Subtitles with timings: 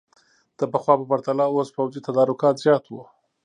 [0.59, 3.03] د پخوا په پرتله اوس پوځي تدارکات زیات وو.